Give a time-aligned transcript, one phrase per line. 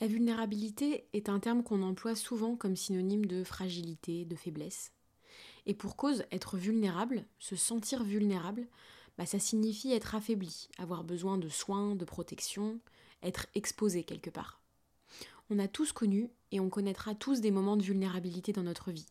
[0.00, 4.92] La vulnérabilité est un terme qu'on emploie souvent comme synonyme de fragilité, de faiblesse.
[5.66, 8.66] Et pour cause, être vulnérable, se sentir vulnérable,
[9.16, 12.80] bah, ça signifie être affaibli, avoir besoin de soins, de protection,
[13.22, 14.60] être exposé quelque part.
[15.48, 19.06] On a tous connu et on connaîtra tous des moments de vulnérabilité dans notre vie,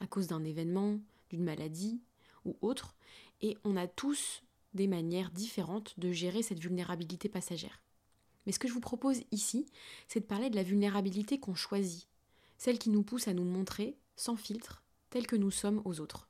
[0.00, 2.00] à cause d'un événement, d'une maladie
[2.46, 2.96] ou autre,
[3.42, 7.83] et on a tous des manières différentes de gérer cette vulnérabilité passagère.
[8.46, 9.66] Mais ce que je vous propose ici,
[10.08, 12.08] c'est de parler de la vulnérabilité qu'on choisit,
[12.58, 16.28] celle qui nous pousse à nous montrer, sans filtre, tels que nous sommes aux autres.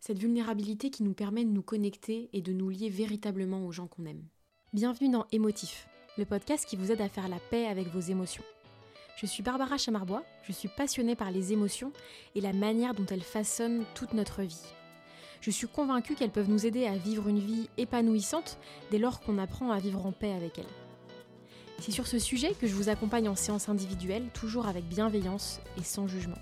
[0.00, 3.86] Cette vulnérabilité qui nous permet de nous connecter et de nous lier véritablement aux gens
[3.86, 4.24] qu'on aime.
[4.72, 5.86] Bienvenue dans Émotif,
[6.18, 8.42] le podcast qui vous aide à faire la paix avec vos émotions.
[9.16, 11.92] Je suis Barbara Chamarbois, je suis passionnée par les émotions
[12.34, 14.64] et la manière dont elles façonnent toute notre vie.
[15.42, 18.58] Je suis convaincue qu'elles peuvent nous aider à vivre une vie épanouissante
[18.92, 20.64] dès lors qu'on apprend à vivre en paix avec elles.
[21.80, 25.82] C'est sur ce sujet que je vous accompagne en séance individuelle, toujours avec bienveillance et
[25.82, 26.38] sans jugement.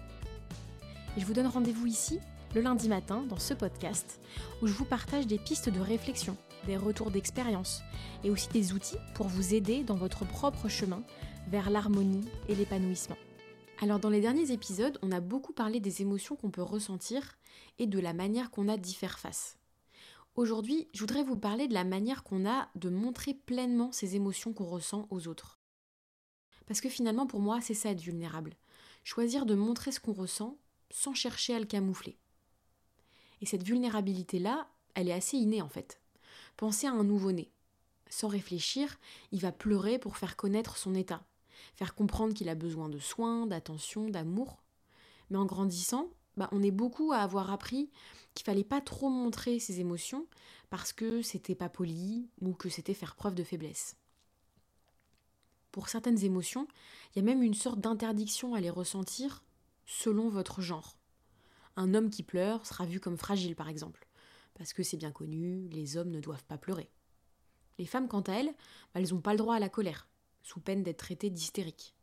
[1.17, 2.21] Je vous donne rendez-vous ici,
[2.55, 4.21] le lundi matin, dans ce podcast,
[4.61, 7.81] où je vous partage des pistes de réflexion, des retours d'expérience,
[8.23, 11.03] et aussi des outils pour vous aider dans votre propre chemin
[11.49, 13.17] vers l'harmonie et l'épanouissement.
[13.83, 17.39] Alors dans les derniers épisodes, on a beaucoup parlé des émotions qu'on peut ressentir
[17.79, 19.57] et de la manière qu'on a d'y faire face.
[20.35, 24.53] Aujourd'hui, je voudrais vous parler de la manière qu'on a de montrer pleinement ces émotions
[24.53, 25.59] qu'on ressent aux autres.
[26.67, 28.55] Parce que finalement, pour moi, c'est ça être vulnérable.
[29.03, 30.59] Choisir de montrer ce qu'on ressent
[30.91, 32.19] sans chercher à le camoufler.
[33.41, 36.03] Et cette vulnérabilité-là, elle est assez innée en fait.
[36.59, 37.51] Pensez à un nouveau-né.
[38.11, 38.99] Sans réfléchir,
[39.33, 41.25] il va pleurer pour faire connaître son état
[41.75, 44.63] faire comprendre qu'il a besoin de soins, d'attention, d'amour.
[45.31, 47.91] Mais en grandissant, bah, on est beaucoup à avoir appris
[48.35, 50.27] qu'il fallait pas trop montrer ses émotions
[50.71, 53.97] parce que c'était pas poli ou que c'était faire preuve de faiblesse.
[55.73, 56.67] Pour certaines émotions,
[57.15, 59.45] il y a même une sorte d'interdiction à les ressentir
[59.87, 60.97] selon votre genre.
[61.77, 64.07] Un homme qui pleure sera vu comme fragile par exemple,
[64.55, 66.91] parce que c'est bien connu, les hommes ne doivent pas pleurer.
[67.79, 68.55] Les femmes, quant à elles,
[68.93, 70.09] bah, elles n'ont pas le droit à la colère,
[70.43, 71.95] sous peine d'être traité d'hystérique.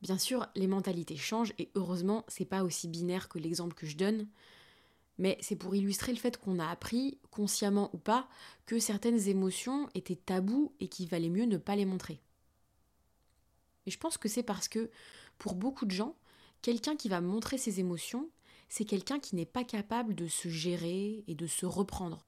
[0.00, 3.96] Bien sûr, les mentalités changent et heureusement, c'est pas aussi binaire que l'exemple que je
[3.96, 4.28] donne,
[5.18, 8.28] mais c'est pour illustrer le fait qu'on a appris, consciemment ou pas,
[8.66, 12.20] que certaines émotions étaient tabous et qu'il valait mieux ne pas les montrer.
[13.86, 14.90] Et je pense que c'est parce que,
[15.38, 16.14] pour beaucoup de gens,
[16.62, 18.28] quelqu'un qui va montrer ses émotions,
[18.68, 22.26] c'est quelqu'un qui n'est pas capable de se gérer et de se reprendre.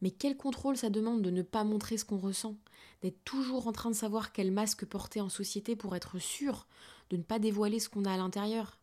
[0.00, 2.56] Mais quel contrôle ça demande de ne pas montrer ce qu'on ressent,
[3.02, 6.66] d'être toujours en train de savoir quel masque porter en société pour être sûr
[7.10, 8.78] de ne pas dévoiler ce qu'on a à l'intérieur?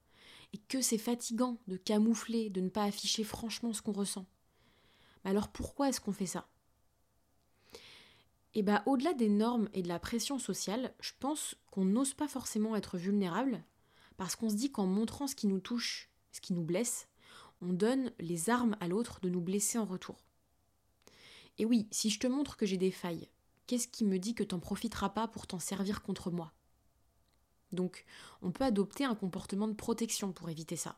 [0.54, 4.26] Et que c'est fatigant de camoufler, de ne pas afficher franchement ce qu'on ressent.
[5.24, 6.48] Alors pourquoi est-ce qu'on fait ça?
[8.54, 12.30] Eh bien au-delà des normes et de la pression sociale, je pense qu'on n'ose pas
[12.30, 13.64] forcément être vulnérable,
[14.16, 17.10] parce qu'on se dit qu'en montrant ce qui nous touche, ce qui nous blesse,
[17.62, 20.26] on donne les armes à l'autre de nous blesser en retour.
[21.58, 23.30] Et oui, si je te montre que j'ai des failles,
[23.68, 26.54] qu'est-ce qui me dit que t'en profiteras pas pour t'en servir contre moi?
[27.72, 28.06] Donc,
[28.42, 30.98] on peut adopter un comportement de protection pour éviter ça.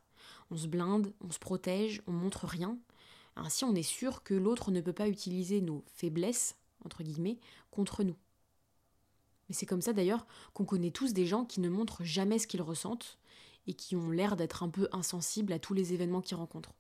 [0.52, 2.78] On se blinde, on se protège, on montre rien.
[3.36, 7.40] Ainsi, on est sûr que l'autre ne peut pas utiliser nos faiblesses, entre guillemets,
[7.72, 8.16] contre nous.
[9.48, 12.48] Mais c'est comme ça d'ailleurs qu'on connaît tous des gens qui ne montrent jamais ce
[12.48, 13.18] qu'ils ressentent
[13.66, 16.74] et qui ont l'air d'être un peu insensibles à tous les événements qu'ils rencontrent.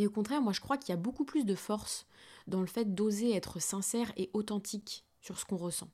[0.00, 2.06] Mais au contraire, moi je crois qu'il y a beaucoup plus de force
[2.46, 5.90] dans le fait d'oser être sincère et authentique sur ce qu'on ressent.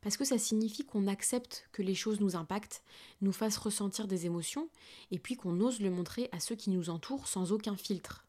[0.00, 2.84] Parce que ça signifie qu'on accepte que les choses nous impactent,
[3.22, 4.70] nous fassent ressentir des émotions,
[5.10, 8.24] et puis qu'on ose le montrer à ceux qui nous entourent sans aucun filtre.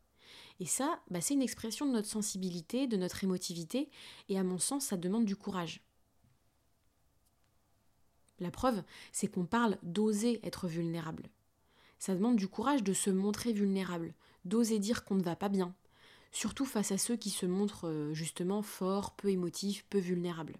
[0.59, 3.91] Et ça, bah, c'est une expression de notre sensibilité, de notre émotivité,
[4.29, 5.83] et à mon sens, ça demande du courage.
[8.39, 8.81] La preuve,
[9.11, 11.29] c'est qu'on parle d'oser être vulnérable.
[11.99, 14.13] Ça demande du courage de se montrer vulnérable,
[14.45, 15.73] d'oser dire qu'on ne va pas bien,
[16.31, 20.57] surtout face à ceux qui se montrent euh, justement forts, peu émotifs, peu vulnérables.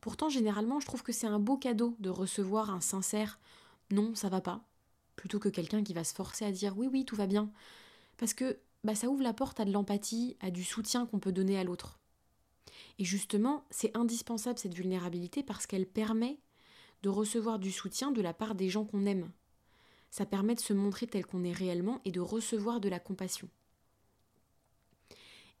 [0.00, 3.38] Pourtant, généralement, je trouve que c'est un beau cadeau de recevoir un sincère
[3.90, 4.64] non, ça va pas,
[5.16, 7.50] plutôt que quelqu'un qui va se forcer à dire oui, oui, tout va bien.
[8.16, 11.32] Parce que bah, ça ouvre la porte à de l'empathie, à du soutien qu'on peut
[11.32, 11.98] donner à l'autre.
[12.98, 16.38] Et justement, c'est indispensable cette vulnérabilité parce qu'elle permet
[17.02, 19.30] de recevoir du soutien de la part des gens qu'on aime,
[20.10, 23.48] ça permet de se montrer tel qu'on est réellement et de recevoir de la compassion.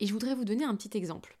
[0.00, 1.38] Et je voudrais vous donner un petit exemple.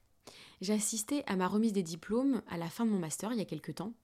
[0.60, 3.42] J'ai assisté à ma remise des diplômes à la fin de mon master il y
[3.42, 3.94] a quelques temps,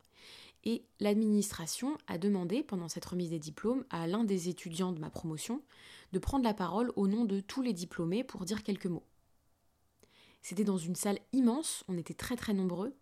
[0.65, 5.11] et l'administration a demandé pendant cette remise des diplômes à l'un des étudiants de ma
[5.11, 5.63] promotion
[6.13, 9.07] de prendre la parole au nom de tous les diplômés pour dire quelques mots.
[10.43, 12.97] C'était dans une salle immense, on était très très nombreux,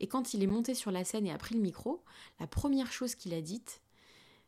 [0.00, 2.02] et quand il est monté sur la scène et a pris le micro,
[2.40, 3.82] la première chose qu'il a dite,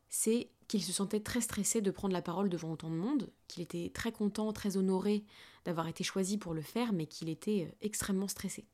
[0.09, 3.63] c'est qu'il se sentait très stressé de prendre la parole devant autant de monde, qu'il
[3.63, 5.25] était très content, très honoré
[5.65, 8.67] d'avoir été choisi pour le faire, mais qu'il était euh, extrêmement stressé.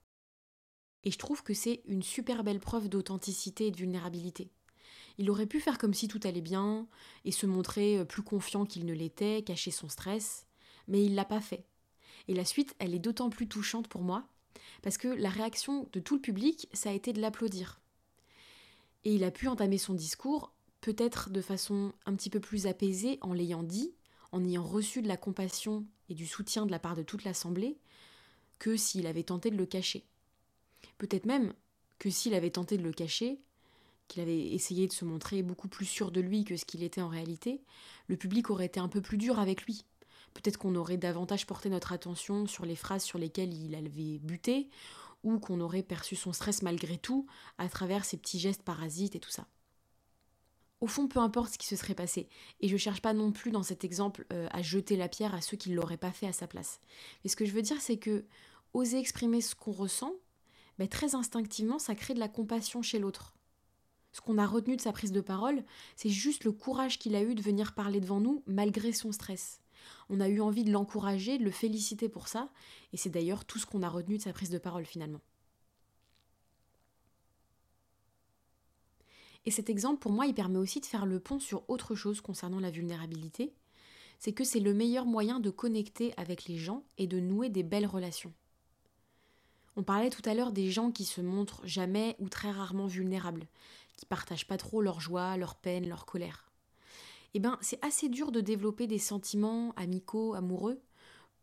[1.05, 4.51] Et je trouve que c'est une super belle preuve d'authenticité et de vulnérabilité.
[5.19, 6.87] Il aurait pu faire comme si tout allait bien
[7.25, 10.47] et se montrer euh, plus confiant qu'il ne l'était, cacher son stress,
[10.89, 11.67] mais il l'a pas fait.
[12.29, 14.25] Et la suite, elle est d'autant plus touchante pour moi,
[14.83, 17.81] parce que la réaction de tout le public, ça a été de l'applaudir.
[19.05, 20.53] Et il a pu entamer son discours,
[20.83, 23.95] peut-être de façon un petit peu plus apaisée, en l'ayant dit,
[24.33, 27.79] en ayant reçu de la compassion et du soutien de la part de toute l'Assemblée,
[28.59, 30.05] que s'il avait tenté de le cacher.
[30.99, 31.55] Peut-être même
[31.99, 33.41] que s'il avait tenté de le cacher,
[34.09, 37.01] qu'il avait essayé de se montrer beaucoup plus sûr de lui que ce qu'il était
[37.01, 37.63] en réalité,
[38.09, 39.85] le public aurait été un peu plus dur avec lui.
[40.35, 44.69] Peut-être qu'on aurait davantage porté notre attention sur les phrases sur lesquelles il avait buté,
[45.23, 47.27] ou qu'on aurait perçu son stress malgré tout
[47.59, 49.47] à travers ses petits gestes parasites et tout ça.
[50.83, 53.53] Au fond, peu importe ce qui se serait passé, et je cherche pas non plus
[53.53, 56.27] dans cet exemple euh, à jeter la pierre à ceux qui ne l'auraient pas fait
[56.27, 56.81] à sa place.
[57.23, 58.25] Mais ce que je veux dire, c'est que
[58.75, 60.13] oser exprimer ce qu'on ressent,
[60.81, 63.37] ben, très instinctivement, ça crée de la compassion chez l'autre.
[64.11, 65.63] Ce qu'on a retenu de sa prise de parole,
[65.95, 69.61] c'est juste le courage qu'il a eu de venir parler devant nous malgré son stress.
[70.11, 72.51] On a eu envie de l'encourager, de le féliciter pour ça,
[72.93, 75.21] et c'est d'ailleurs tout ce qu'on a retenu de sa prise de parole finalement.
[79.45, 82.21] Et cet exemple, pour moi, il permet aussi de faire le pont sur autre chose
[82.21, 83.53] concernant la vulnérabilité,
[84.19, 87.65] c'est que c'est le meilleur moyen de connecter avec les gens et de nouer des
[87.65, 88.33] belles relations.
[89.75, 93.49] On parlait tout à l'heure des gens qui se montrent jamais ou très rarement vulnérables,
[93.97, 96.53] qui partagent pas trop leur joie, leur peine, leur colère.
[97.35, 100.81] Eh bien, c'est assez dur de développer des sentiments amicaux, amoureux,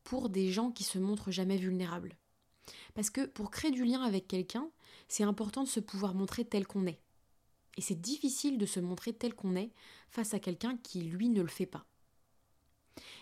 [0.03, 2.15] pour des gens qui se montrent jamais vulnérables.
[2.93, 4.69] Parce que pour créer du lien avec quelqu'un,
[5.07, 7.01] c'est important de se pouvoir montrer tel qu'on est.
[7.77, 9.71] Et c'est difficile de se montrer tel qu'on est
[10.10, 11.86] face à quelqu'un qui, lui, ne le fait pas.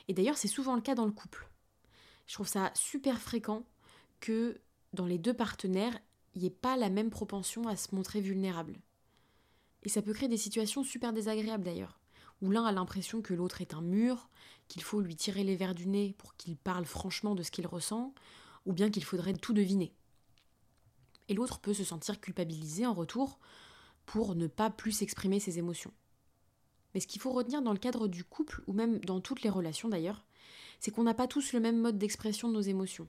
[0.07, 1.49] Et d'ailleurs, c'est souvent le cas dans le couple.
[2.25, 3.63] Je trouve ça super fréquent
[4.19, 4.59] que
[4.93, 5.97] dans les deux partenaires,
[6.35, 8.79] il n'y ait pas la même propension à se montrer vulnérable.
[9.83, 11.99] Et ça peut créer des situations super désagréables d'ailleurs,
[12.41, 14.29] où l'un a l'impression que l'autre est un mur,
[14.67, 17.67] qu'il faut lui tirer les verres du nez pour qu'il parle franchement de ce qu'il
[17.67, 18.13] ressent,
[18.65, 19.93] ou bien qu'il faudrait tout deviner.
[21.29, 23.39] Et l'autre peut se sentir culpabilisé en retour
[24.07, 25.93] pour ne pas plus exprimer ses émotions.
[26.93, 29.49] Mais ce qu'il faut retenir dans le cadre du couple, ou même dans toutes les
[29.49, 30.25] relations d'ailleurs,
[30.79, 33.07] c'est qu'on n'a pas tous le même mode d'expression de nos émotions.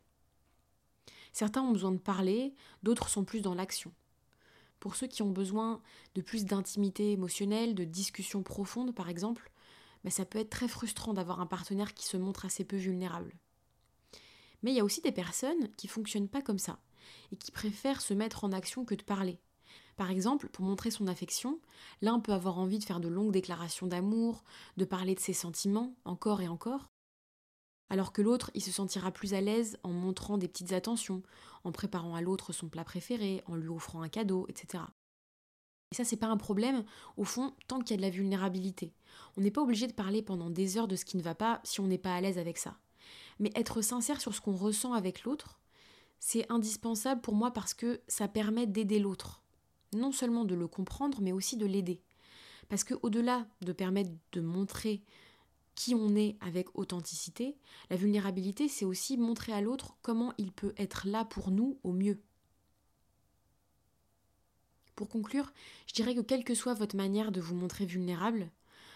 [1.32, 2.52] Certains ont besoin de parler,
[2.82, 3.92] d'autres sont plus dans l'action.
[4.80, 5.80] Pour ceux qui ont besoin
[6.14, 9.52] de plus d'intimité émotionnelle, de discussions profondes par exemple,
[10.02, 13.36] bah, ça peut être très frustrant d'avoir un partenaire qui se montre assez peu vulnérable.
[14.62, 16.80] Mais il y a aussi des personnes qui fonctionnent pas comme ça
[17.30, 19.38] et qui préfèrent se mettre en action que de parler.
[19.96, 21.58] Par exemple, pour montrer son affection,
[22.02, 24.44] l'un peut avoir envie de faire de longues déclarations d'amour,
[24.76, 26.88] de parler de ses sentiments encore et encore,
[27.90, 31.22] alors que l'autre, il se sentira plus à l'aise en montrant des petites attentions,
[31.64, 34.84] en préparant à l'autre son plat préféré, en lui offrant un cadeau, etc.
[35.90, 36.84] Et ça, c'est pas un problème,
[37.16, 38.92] au fond, tant qu'il y a de la vulnérabilité.
[39.36, 41.60] On n'est pas obligé de parler pendant des heures de ce qui ne va pas
[41.64, 42.76] si on n'est pas à l'aise avec ça.
[43.38, 45.58] Mais être sincère sur ce qu'on ressent avec l'autre,
[46.18, 49.42] c'est indispensable pour moi parce que ça permet d'aider l'autre
[49.92, 52.00] non seulement de le comprendre, mais aussi de l'aider.
[52.68, 55.02] Parce que au-delà de permettre de montrer
[55.74, 57.56] qui on est avec authenticité,
[57.88, 61.92] la vulnérabilité, c'est aussi montrer à l'autre comment il peut être là pour nous au
[61.92, 62.20] mieux.
[64.96, 65.52] Pour conclure,
[65.86, 68.50] je dirais que quelle que soit votre manière de vous montrer vulnérable,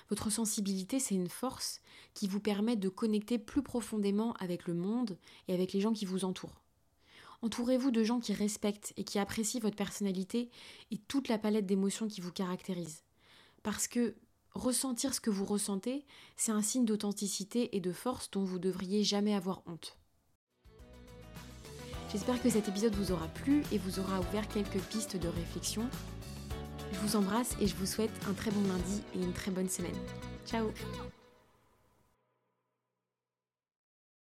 [0.09, 1.81] votre sensibilité, c'est une force
[2.15, 5.17] qui vous permet de connecter plus profondément avec le monde
[5.49, 6.62] et avec les gens qui vous entourent.
[7.43, 10.49] Entourez-vous de gens qui respectent et qui apprécient votre personnalité
[10.93, 13.03] et toute la palette d'émotions qui vous caractérise.
[13.65, 14.15] Parce que
[14.55, 16.07] ressentir ce que vous ressentez,
[16.37, 19.99] c'est un signe d'authenticité et de force dont vous devriez jamais avoir honte.
[22.13, 25.89] J'espère que cet épisode vous aura plu et vous aura ouvert quelques pistes de réflexion.
[26.93, 29.69] Je vous embrasse et je vous souhaite un très bon lundi et une très bonne
[29.69, 29.97] semaine.
[30.47, 30.71] Ciao